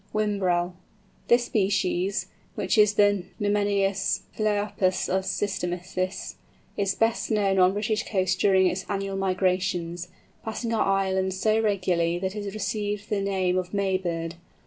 [0.15, 0.73] WHIMBREL.
[1.27, 8.65] This species—which is the Numenius phæopus of systematists—is best known on the British coasts during
[8.65, 10.07] its annual migrations,
[10.43, 14.37] passing our islands so regularly that it has received the name of "May Bird."